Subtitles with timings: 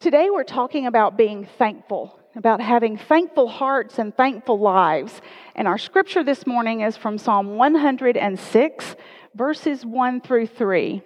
[0.00, 5.20] Today we're talking about being thankful, about having thankful hearts and thankful lives.
[5.54, 8.96] And our scripture this morning is from Psalm 106,
[9.34, 11.02] verses 1 through 3.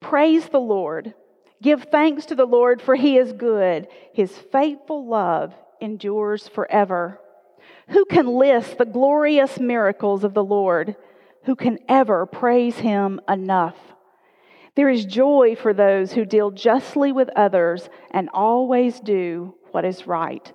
[0.00, 1.14] Praise the Lord.
[1.62, 3.88] Give thanks to the Lord, for he is good.
[4.12, 7.18] His faithful love endures forever.
[7.88, 10.96] Who can list the glorious miracles of the Lord?
[11.44, 13.76] Who can ever praise him enough?
[14.74, 20.06] There is joy for those who deal justly with others and always do what is
[20.06, 20.52] right.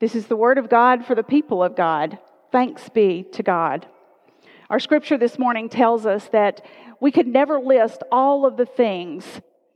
[0.00, 2.18] This is the word of God for the people of God.
[2.50, 3.86] Thanks be to God.
[4.70, 6.64] Our scripture this morning tells us that
[7.00, 9.24] we could never list all of the things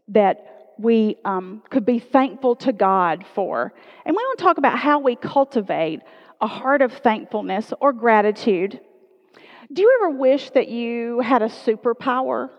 [0.09, 3.73] that we um, could be thankful to God for.
[4.05, 6.01] And we want to talk about how we cultivate
[6.41, 8.80] a heart of thankfulness or gratitude.
[9.73, 12.51] Do you ever wish that you had a superpower?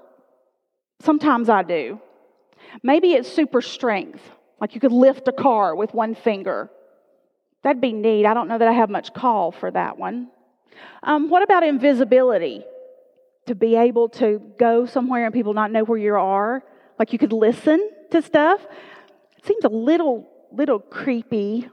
[1.01, 1.99] Sometimes I do.
[2.83, 4.21] Maybe it's super strength,
[4.59, 6.69] like you could lift a car with one finger.
[7.63, 8.25] That'd be neat.
[8.25, 10.29] I don't know that I have much call for that one.
[11.03, 12.63] Um, what about invisibility?
[13.47, 16.63] To be able to go somewhere and people not know where you are,
[16.97, 18.65] like you could listen to stuff.
[19.37, 21.69] It seems a little little creepy.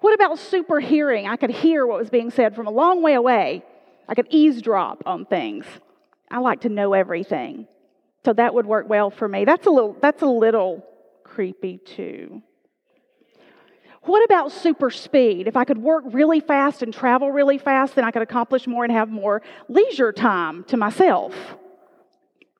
[0.00, 1.26] What about super hearing?
[1.26, 3.64] I could hear what was being said from a long way away.
[4.08, 5.64] I could eavesdrop on things.
[6.30, 7.66] I like to know everything.
[8.26, 9.44] So that would work well for me.
[9.44, 10.84] That's a little that's a little
[11.22, 12.42] creepy too.
[14.02, 15.46] What about super speed?
[15.46, 18.82] If I could work really fast and travel really fast, then I could accomplish more
[18.82, 21.36] and have more leisure time to myself.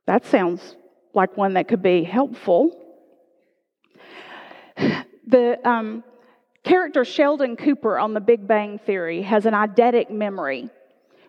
[0.07, 0.77] That sounds
[1.15, 2.71] like one that could be helpful.
[5.29, 6.05] The um,
[6.63, 10.71] character Sheldon Cooper on The Big Bang Theory has an eidetic memory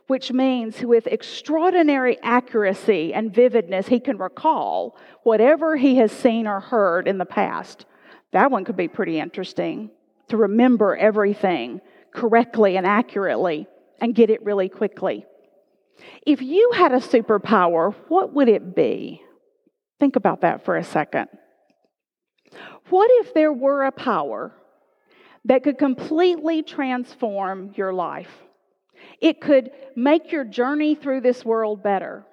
[0.07, 6.59] which means with extraordinary accuracy and vividness, he can recall whatever he has seen or
[6.59, 7.85] heard in the past.
[8.31, 9.91] That one could be pretty interesting
[10.29, 11.81] to remember everything
[12.13, 13.67] correctly and accurately
[13.99, 15.25] and get it really quickly.
[16.25, 19.21] If you had a superpower, what would it be?
[19.99, 21.27] Think about that for a second.
[22.89, 24.53] What if there were a power
[25.45, 28.31] that could completely transform your life?
[29.21, 32.25] It could make your journey through this world better.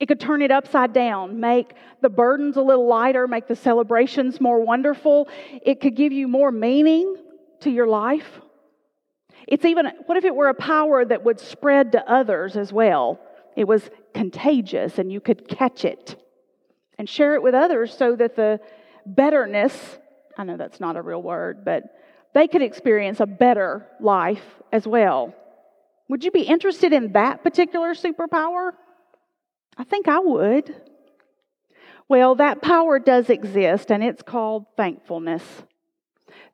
[0.00, 1.72] It could turn it upside down, make
[2.02, 5.28] the burdens a little lighter, make the celebrations more wonderful.
[5.64, 7.16] It could give you more meaning
[7.60, 8.40] to your life.
[9.46, 13.20] It's even, what if it were a power that would spread to others as well?
[13.56, 16.16] It was contagious and you could catch it
[16.98, 18.60] and share it with others so that the
[19.06, 19.98] betterness,
[20.36, 21.84] I know that's not a real word, but
[22.34, 25.34] they could experience a better life as well.
[26.08, 28.72] Would you be interested in that particular superpower?
[29.76, 30.74] I think I would.
[32.08, 35.42] Well, that power does exist, and it's called thankfulness.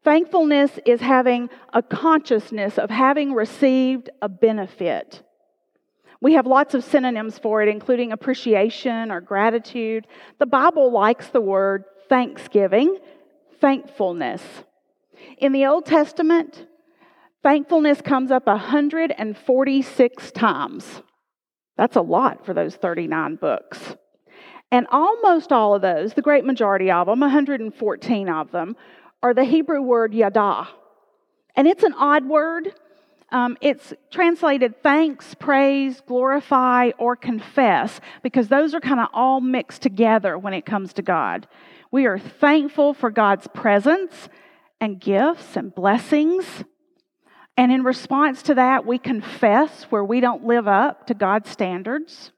[0.05, 5.22] Thankfulness is having a consciousness of having received a benefit.
[6.22, 10.06] We have lots of synonyms for it, including appreciation or gratitude.
[10.38, 12.99] The Bible likes the word thanksgiving,
[13.61, 14.43] thankfulness.
[15.38, 16.67] In the Old Testament,
[17.42, 21.02] Thankfulness comes up 146 times.
[21.76, 23.96] That's a lot for those 39 books.
[24.70, 28.76] And almost all of those, the great majority of them, 114 of them,
[29.22, 30.68] are the Hebrew word yada.
[31.56, 32.74] And it's an odd word.
[33.32, 39.82] Um, it's translated thanks, praise, glorify, or confess, because those are kind of all mixed
[39.82, 41.48] together when it comes to God.
[41.90, 44.28] We are thankful for God's presence
[44.80, 46.64] and gifts and blessings.
[47.56, 52.33] And in response to that, we confess where we don't live up to God's standards.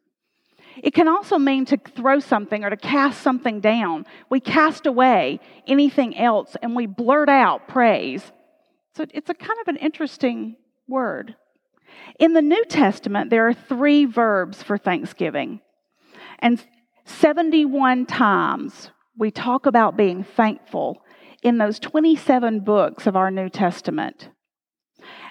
[0.83, 4.07] It can also mean to throw something or to cast something down.
[4.31, 8.33] We cast away anything else and we blurt out praise.
[8.97, 10.57] So it's a kind of an interesting
[10.89, 11.37] word.
[12.19, 15.61] In the New Testament, there are three verbs for thanksgiving.
[16.39, 16.65] And
[17.05, 21.03] 71 times we talk about being thankful
[21.43, 24.29] in those 27 books of our New Testament.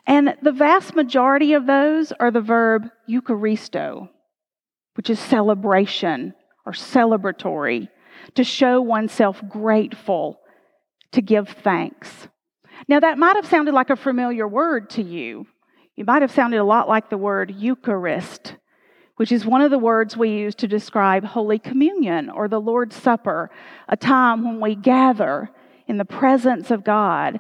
[0.05, 4.09] And the vast majority of those are the verb Eucharisto,
[4.95, 6.33] which is celebration
[6.65, 7.89] or celebratory,
[8.35, 10.39] to show oneself grateful,
[11.11, 12.27] to give thanks.
[12.87, 15.47] Now, that might have sounded like a familiar word to you.
[15.97, 18.55] It might have sounded a lot like the word Eucharist,
[19.17, 22.95] which is one of the words we use to describe Holy Communion or the Lord's
[22.95, 23.51] Supper,
[23.87, 25.49] a time when we gather
[25.87, 27.39] in the presence of God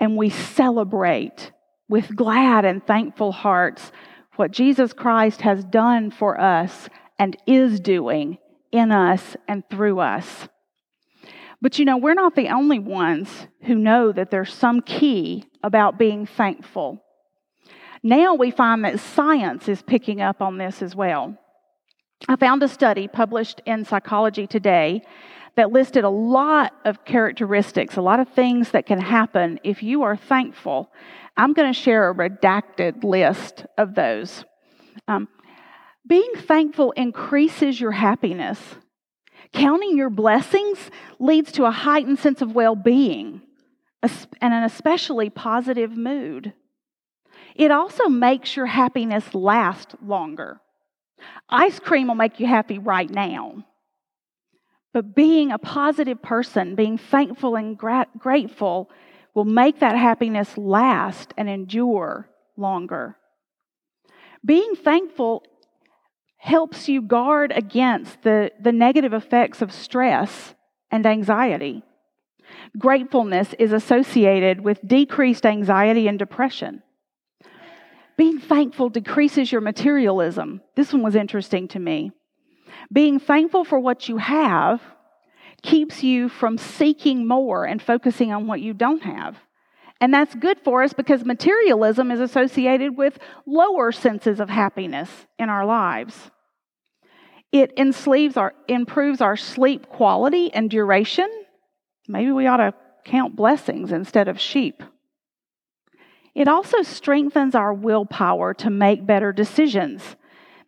[0.00, 1.52] and we celebrate
[1.88, 3.92] with glad and thankful hearts
[4.36, 6.88] what Jesus Christ has done for us
[7.18, 8.38] and is doing
[8.72, 10.48] in us and through us.
[11.60, 13.28] But you know, we're not the only ones
[13.64, 17.04] who know that there's some key about being thankful.
[18.02, 21.36] Now we find that science is picking up on this as well.
[22.28, 25.02] I found a study published in Psychology Today
[25.60, 30.04] that listed a lot of characteristics, a lot of things that can happen if you
[30.04, 30.90] are thankful.
[31.36, 34.42] I'm going to share a redacted list of those.
[35.06, 35.28] Um,
[36.08, 38.58] being thankful increases your happiness.
[39.52, 43.42] Counting your blessings leads to a heightened sense of well being
[44.02, 46.54] and an especially positive mood.
[47.54, 50.58] It also makes your happiness last longer.
[51.50, 53.66] Ice cream will make you happy right now.
[54.92, 58.90] But being a positive person, being thankful and gra- grateful,
[59.34, 63.16] will make that happiness last and endure longer.
[64.44, 65.44] Being thankful
[66.38, 70.54] helps you guard against the, the negative effects of stress
[70.90, 71.82] and anxiety.
[72.78, 76.82] Gratefulness is associated with decreased anxiety and depression.
[78.16, 80.62] Being thankful decreases your materialism.
[80.76, 82.10] This one was interesting to me.
[82.92, 84.80] Being thankful for what you have
[85.62, 89.36] keeps you from seeking more and focusing on what you don't have.
[90.00, 95.50] And that's good for us because materialism is associated with lower senses of happiness in
[95.50, 96.30] our lives.
[97.52, 101.28] It enslaves our, improves our sleep quality and duration.
[102.08, 102.74] Maybe we ought to
[103.04, 104.82] count blessings instead of sheep.
[106.34, 110.16] It also strengthens our willpower to make better decisions.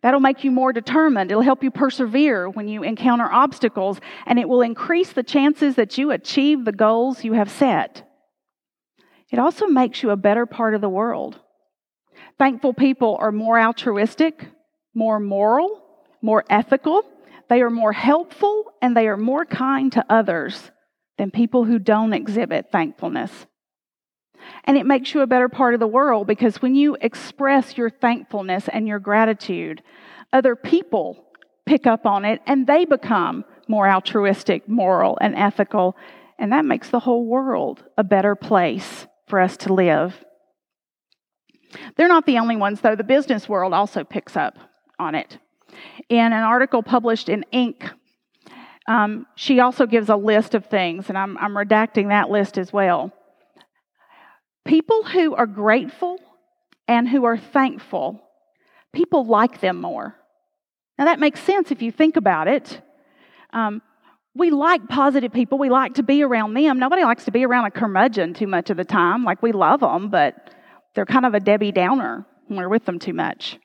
[0.03, 1.31] That'll make you more determined.
[1.31, 5.97] It'll help you persevere when you encounter obstacles, and it will increase the chances that
[5.97, 8.07] you achieve the goals you have set.
[9.31, 11.39] It also makes you a better part of the world.
[12.37, 14.45] Thankful people are more altruistic,
[14.93, 15.81] more moral,
[16.21, 17.03] more ethical,
[17.49, 20.71] they are more helpful, and they are more kind to others
[21.17, 23.31] than people who don't exhibit thankfulness.
[24.65, 27.89] And it makes you a better part of the world because when you express your
[27.89, 29.81] thankfulness and your gratitude,
[30.31, 31.25] other people
[31.65, 35.95] pick up on it and they become more altruistic, moral, and ethical.
[36.37, 40.23] And that makes the whole world a better place for us to live.
[41.95, 42.95] They're not the only ones, though.
[42.95, 44.57] The business world also picks up
[44.99, 45.37] on it.
[46.09, 47.91] In an article published in Inc.,
[48.87, 52.73] um, she also gives a list of things, and I'm, I'm redacting that list as
[52.73, 53.13] well.
[54.65, 56.19] People who are grateful
[56.87, 58.21] and who are thankful,
[58.93, 60.15] people like them more.
[60.97, 62.81] Now, that makes sense if you think about it.
[63.51, 63.81] Um,
[64.35, 65.57] we like positive people.
[65.57, 66.79] We like to be around them.
[66.79, 69.23] Nobody likes to be around a curmudgeon too much of the time.
[69.23, 70.51] Like, we love them, but
[70.95, 73.59] they're kind of a Debbie Downer when we're with them too much.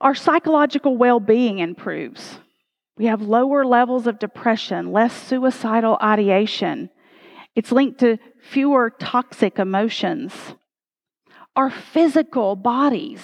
[0.00, 2.38] Our psychological well being improves.
[2.96, 6.90] We have lower levels of depression, less suicidal ideation.
[7.54, 10.32] It's linked to fewer toxic emotions.
[11.56, 13.20] Our physical bodies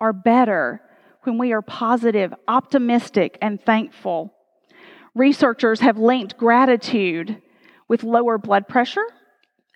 [0.00, 0.80] are better
[1.22, 4.34] when we are positive, optimistic, and thankful.
[5.14, 7.40] Researchers have linked gratitude
[7.88, 9.06] with lower blood pressure,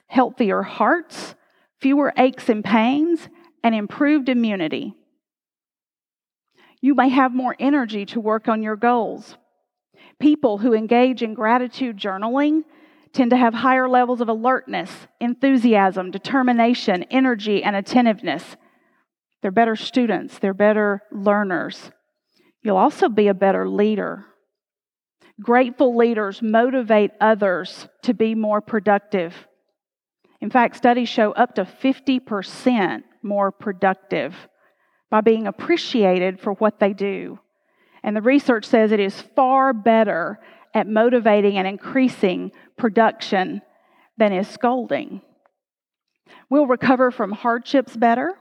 [0.06, 1.34] healthier hearts,
[1.80, 3.28] fewer aches and pains,
[3.62, 4.94] and improved immunity.
[6.80, 9.36] You may have more energy to work on your goals.
[10.20, 12.64] People who engage in gratitude journaling
[13.12, 18.56] tend to have higher levels of alertness, enthusiasm, determination, energy, and attentiveness.
[19.42, 21.90] They're better students, they're better learners.
[22.62, 24.24] You'll also be a better leader.
[25.40, 29.34] Grateful leaders motivate others to be more productive.
[30.40, 34.34] In fact, studies show up to 50% more productive
[35.10, 37.38] by being appreciated for what they do.
[38.02, 40.38] And the research says it is far better
[40.74, 43.62] at motivating and increasing production
[44.16, 45.22] than is scolding.
[46.50, 48.34] We'll recover from hardships better.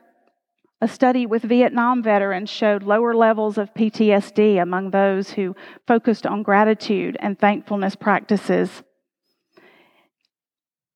[0.79, 5.55] A study with Vietnam veterans showed lower levels of PTSD among those who
[5.87, 8.83] focused on gratitude and thankfulness practices.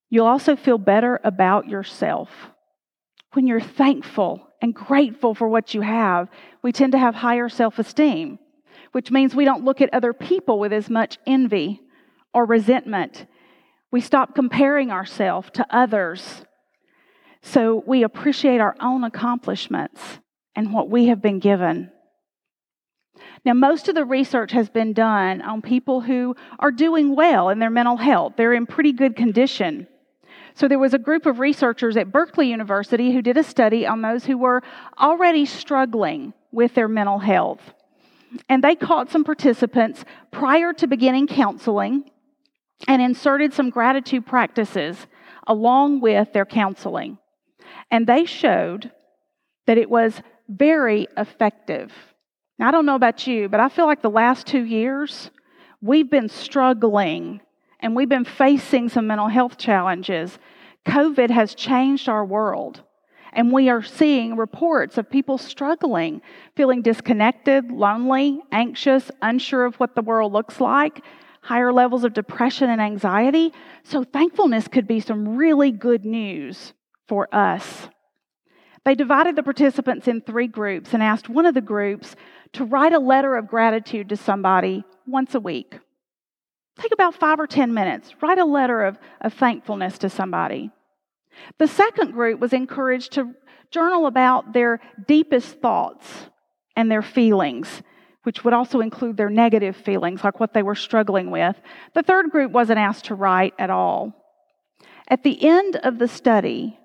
[0.09, 2.29] You'll also feel better about yourself.
[3.33, 6.29] When you're thankful and grateful for what you have,
[6.61, 8.37] we tend to have higher self esteem,
[8.91, 11.81] which means we don't look at other people with as much envy
[12.33, 13.25] or resentment.
[13.91, 16.45] We stop comparing ourselves to others.
[17.41, 20.19] So we appreciate our own accomplishments
[20.55, 21.91] and what we have been given.
[23.43, 27.59] Now, most of the research has been done on people who are doing well in
[27.59, 28.33] their mental health.
[28.37, 29.87] They're in pretty good condition.
[30.53, 34.01] So there was a group of researchers at Berkeley University who did a study on
[34.01, 34.61] those who were
[34.99, 37.61] already struggling with their mental health.
[38.47, 42.09] And they caught some participants prior to beginning counseling
[42.87, 45.07] and inserted some gratitude practices
[45.47, 47.17] along with their counseling.
[47.89, 48.91] And they showed
[49.67, 51.91] that it was very effective.
[52.57, 55.29] Now, I don't know about you, but I feel like the last two years,
[55.81, 57.41] we've been struggling
[57.79, 60.37] and we've been facing some mental health challenges.
[60.85, 62.83] COVID has changed our world.
[63.33, 66.21] And we are seeing reports of people struggling,
[66.55, 71.03] feeling disconnected, lonely, anxious, unsure of what the world looks like,
[71.41, 73.53] higher levels of depression and anxiety.
[73.83, 76.73] So, thankfulness could be some really good news
[77.07, 77.87] for us.
[78.83, 82.15] They divided the participants in three groups and asked one of the groups
[82.53, 85.79] to write a letter of gratitude to somebody once a week.
[86.79, 88.13] Take about five or 10 minutes.
[88.21, 90.71] Write a letter of, of thankfulness to somebody.
[91.57, 93.33] The second group was encouraged to
[93.71, 96.29] journal about their deepest thoughts
[96.75, 97.81] and their feelings,
[98.23, 101.55] which would also include their negative feelings, like what they were struggling with.
[101.93, 104.13] The third group wasn't asked to write at all.
[105.07, 106.77] At the end of the study,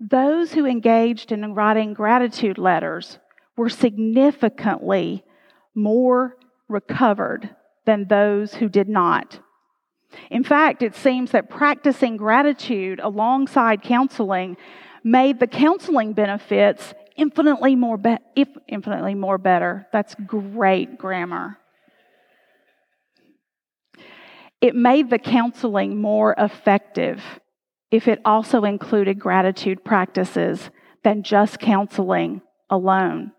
[0.00, 3.18] those who engaged in writing gratitude letters
[3.56, 5.24] were significantly
[5.74, 6.36] more
[6.68, 9.40] recovered than those who did not.
[10.30, 14.56] In fact, it seems that practicing gratitude alongside counseling
[15.04, 19.86] made the counseling benefits infinitely more be- if infinitely more better.
[19.92, 21.58] That's great grammar.
[24.60, 27.22] It made the counseling more effective
[27.90, 30.70] if it also included gratitude practices
[31.04, 33.32] than just counseling alone.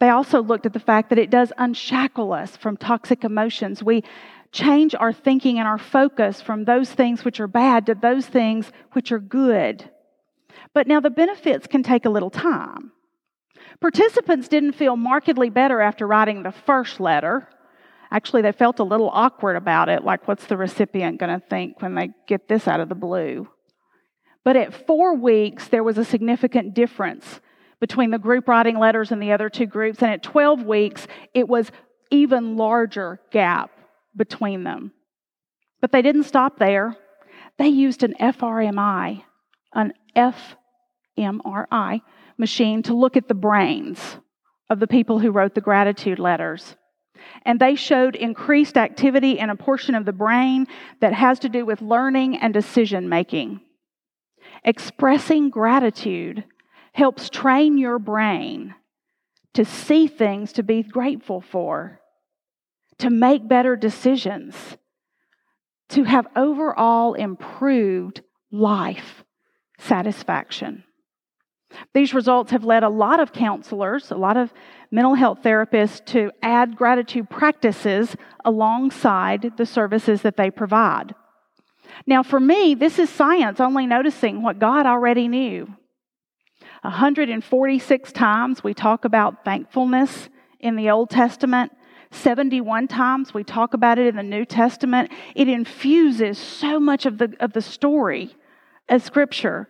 [0.00, 3.82] They also looked at the fact that it does unshackle us from toxic emotions.
[3.82, 4.02] We
[4.52, 8.70] change our thinking and our focus from those things which are bad to those things
[8.92, 9.88] which are good.
[10.74, 12.92] But now the benefits can take a little time.
[13.80, 17.48] Participants didn't feel markedly better after writing the first letter.
[18.10, 21.80] Actually, they felt a little awkward about it, like, what's the recipient going to think
[21.80, 23.48] when they get this out of the blue?
[24.44, 27.40] But at four weeks, there was a significant difference
[27.78, 30.02] between the group writing letters and the other two groups.
[30.02, 31.70] And at 12 weeks, it was
[32.10, 33.70] even larger gap
[34.20, 34.92] between them.
[35.80, 36.94] But they didn't stop there.
[37.56, 39.24] They used an FRMI,
[39.72, 42.02] an fMRI
[42.36, 44.18] machine to look at the brains
[44.68, 46.76] of the people who wrote the gratitude letters
[47.44, 50.66] and they showed increased activity in a portion of the brain
[51.00, 53.60] that has to do with learning and decision making.
[54.64, 56.44] Expressing gratitude
[56.92, 58.74] helps train your brain
[59.54, 62.00] to see things to be grateful for,
[63.00, 64.54] to make better decisions,
[65.88, 69.24] to have overall improved life
[69.78, 70.84] satisfaction.
[71.94, 74.52] These results have led a lot of counselors, a lot of
[74.90, 81.14] mental health therapists to add gratitude practices alongside the services that they provide.
[82.06, 85.68] Now, for me, this is science only noticing what God already knew.
[86.82, 90.28] 146 times we talk about thankfulness
[90.58, 91.72] in the Old Testament.
[92.12, 95.12] 71 times we talk about it in the New Testament.
[95.34, 98.34] It infuses so much of the, of the story
[98.88, 99.68] as Scripture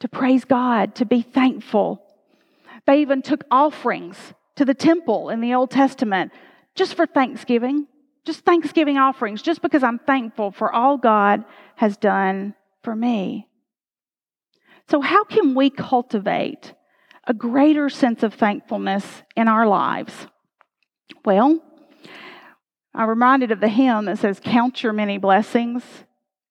[0.00, 2.02] to praise God, to be thankful.
[2.86, 4.16] They even took offerings
[4.56, 6.32] to the temple in the Old Testament
[6.74, 7.86] just for Thanksgiving,
[8.24, 11.44] just Thanksgiving offerings, just because I'm thankful for all God
[11.76, 13.48] has done for me.
[14.88, 16.74] So, how can we cultivate
[17.26, 20.26] a greater sense of thankfulness in our lives?
[21.24, 21.62] Well,
[22.94, 25.82] I'm reminded of the hymn that says, Count your many blessings,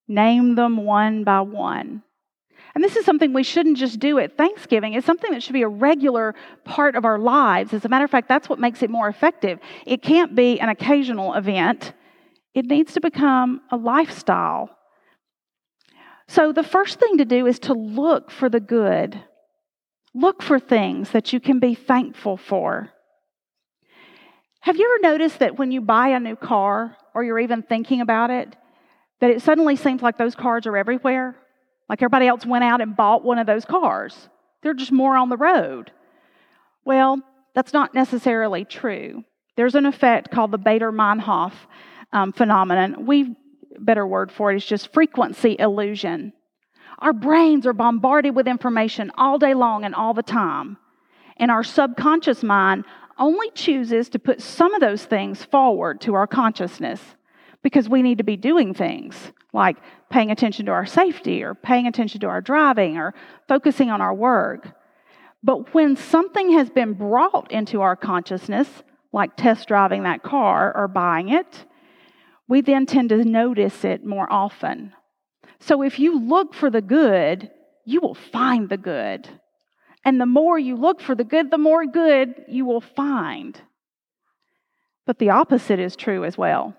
[0.08, 2.04] name them one by one.
[2.76, 4.94] And this is something we shouldn't just do at Thanksgiving.
[4.94, 6.34] It's something that should be a regular
[6.66, 7.72] part of our lives.
[7.72, 9.60] As a matter of fact, that's what makes it more effective.
[9.86, 11.94] It can't be an occasional event,
[12.54, 14.70] it needs to become a lifestyle.
[16.28, 19.20] So, the first thing to do is to look for the good.
[20.16, 22.92] Look for things that you can be thankful for.
[24.64, 28.00] Have you ever noticed that when you buy a new car or you're even thinking
[28.00, 28.56] about it,
[29.20, 31.36] that it suddenly seems like those cars are everywhere?
[31.90, 34.30] Like everybody else went out and bought one of those cars.
[34.62, 35.92] They're just more on the road.
[36.86, 37.22] Well,
[37.54, 39.26] that's not necessarily true.
[39.58, 41.52] There's an effect called the Baader Meinhof
[42.14, 43.06] um, phenomenon.
[43.06, 43.36] We
[43.78, 46.32] better word for it is just frequency illusion.
[47.00, 50.78] Our brains are bombarded with information all day long and all the time.
[51.36, 52.86] And our subconscious mind
[53.18, 57.02] only chooses to put some of those things forward to our consciousness
[57.62, 59.78] because we need to be doing things like
[60.10, 63.14] paying attention to our safety or paying attention to our driving or
[63.48, 64.70] focusing on our work.
[65.44, 68.68] But when something has been brought into our consciousness,
[69.12, 71.66] like test driving that car or buying it,
[72.48, 74.94] we then tend to notice it more often.
[75.60, 77.52] So if you look for the good,
[77.86, 79.30] you will find the good.
[80.06, 83.60] And the more you look for the good, the more good you will find.
[85.06, 86.76] But the opposite is true as well.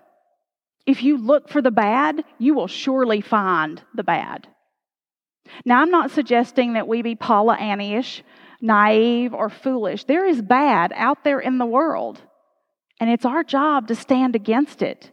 [0.85, 4.47] If you look for the bad, you will surely find the bad.
[5.63, 7.57] Now, I'm not suggesting that we be Paula
[8.61, 10.05] naive, or foolish.
[10.05, 12.21] There is bad out there in the world,
[12.99, 15.11] and it's our job to stand against it,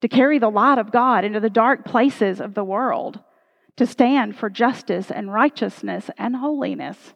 [0.00, 3.20] to carry the light of God into the dark places of the world,
[3.76, 7.14] to stand for justice and righteousness and holiness.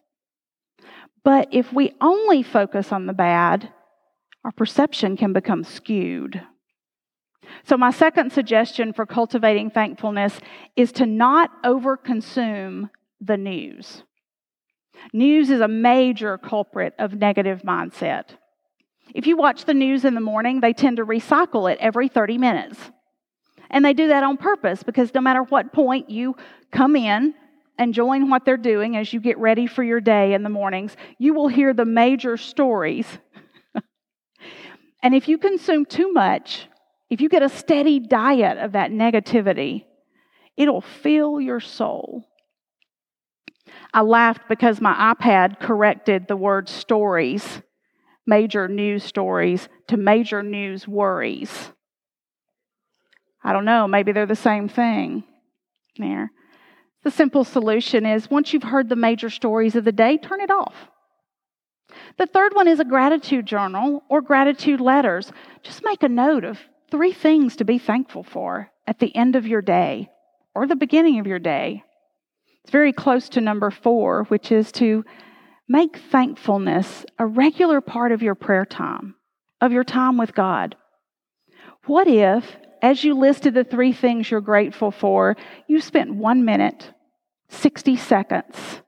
[1.25, 3.73] But if we only focus on the bad,
[4.45, 6.43] our perception can become skewed.
[7.64, 10.41] So, my second suggestion for cultivating thankfulness
[10.75, 14.02] is to not overconsume the news.
[15.12, 18.37] News is a major culprit of negative mindset.
[19.14, 22.38] If you watch the news in the morning, they tend to recycle it every 30
[22.38, 22.79] minutes.
[23.71, 26.37] And they do that on purpose because no matter what point you
[26.71, 27.35] come in
[27.79, 30.97] and join what they're doing as you get ready for your day in the mornings,
[31.19, 33.07] you will hear the major stories.
[35.02, 36.69] and if you consume too much,
[37.11, 39.85] if you get a steady diet of that negativity,
[40.57, 42.25] it'll fill your soul.
[43.93, 47.62] I laughed because my iPad corrected the word stories,
[48.26, 51.71] major news stories, to major news worries.
[53.45, 55.25] I don't know, maybe they're the same thing
[55.99, 56.31] there.
[57.05, 60.51] The simple solution is once you've heard the major stories of the day, turn it
[60.51, 60.75] off.
[62.19, 65.33] The third one is a gratitude journal or gratitude letters.
[65.63, 66.59] Just make a note of
[66.91, 70.11] three things to be thankful for at the end of your day
[70.55, 71.83] or the beginning of your day.
[72.63, 75.05] It's very close to number four, which is to
[75.69, 79.17] make thankfulness a regular part of your prayer time,
[79.61, 80.77] of your time with God.
[81.87, 85.37] What if, as you listed the three things you're grateful for,
[85.68, 86.92] you spent one minute,
[87.49, 88.83] 60 seconds,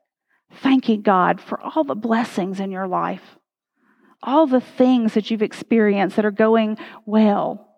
[0.61, 3.37] thanking God for all the blessings in your life,
[4.21, 7.69] all the things that you've experienced that are going well,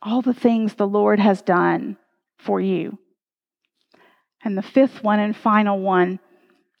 [0.00, 1.96] all the things the Lord has done
[2.38, 2.98] for you.
[4.44, 6.20] And the fifth one and final one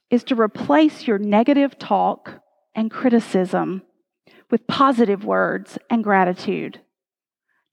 [0.08, 2.40] is to replace your negative talk
[2.74, 3.82] and criticism
[4.50, 6.80] with positive words and gratitude.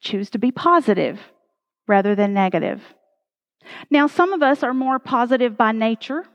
[0.01, 1.19] Choose to be positive
[1.87, 2.81] rather than negative.
[3.89, 6.25] Now, some of us are more positive by nature.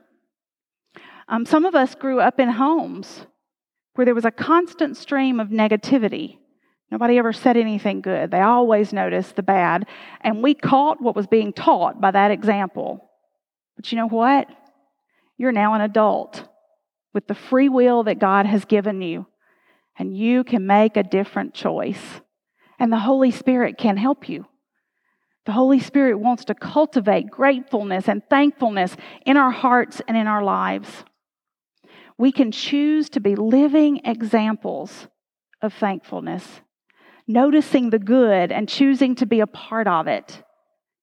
[1.27, 3.25] Um, some of us grew up in homes
[3.95, 6.37] where there was a constant stream of negativity
[6.91, 8.31] Nobody ever said anything good.
[8.31, 9.87] They always noticed the bad.
[10.21, 13.09] And we caught what was being taught by that example.
[13.75, 14.47] But you know what?
[15.37, 16.47] You're now an adult
[17.13, 19.25] with the free will that God has given you.
[19.97, 22.21] And you can make a different choice.
[22.79, 24.45] And the Holy Spirit can help you.
[25.45, 30.43] The Holy Spirit wants to cultivate gratefulness and thankfulness in our hearts and in our
[30.43, 30.89] lives.
[32.17, 35.07] We can choose to be living examples
[35.61, 36.61] of thankfulness
[37.27, 40.43] noticing the good and choosing to be a part of it.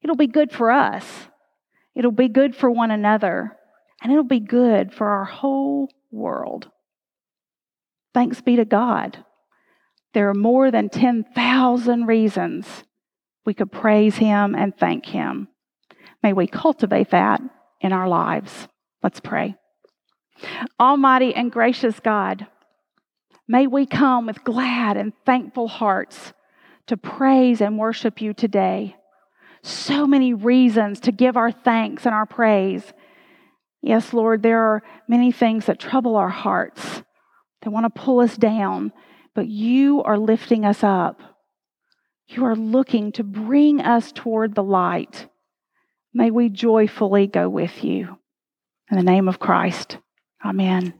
[0.03, 1.07] It'll be good for us,
[1.95, 3.57] it'll be good for one another,
[4.03, 6.69] and it'll be good for our whole world.
[8.15, 9.25] Thanks be to God.
[10.15, 12.85] There are more than 10,000 reasons
[13.45, 15.49] we could praise Him and thank Him.
[16.23, 17.41] May we cultivate that
[17.81, 18.69] in our lives.
[19.03, 19.57] Let's pray.
[20.79, 22.47] Almighty and gracious God,
[23.49, 26.33] May we come with glad and thankful hearts
[26.87, 28.97] to praise and worship you today.
[29.63, 32.93] So many reasons to give our thanks and our praise.
[33.83, 37.03] Yes, Lord, there are many things that trouble our hearts,
[37.63, 38.93] that want to pull us down,
[39.35, 41.21] but you are lifting us up.
[42.29, 45.29] You are looking to bring us toward the light.
[46.15, 48.19] May we joyfully go with you.
[48.91, 49.99] In the name of Christ,
[50.45, 50.95] amen.